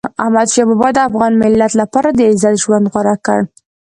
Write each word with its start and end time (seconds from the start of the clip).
احمدشاه 0.23 0.65
بابا 0.69 0.89
د 0.95 0.99
افغان 1.09 1.33
ملت 1.43 1.71
لپاره 1.81 2.09
د 2.11 2.19
عزت 2.29 2.55
ژوند 2.63 2.85
غوره 2.93 3.15
کړ. 3.25 3.39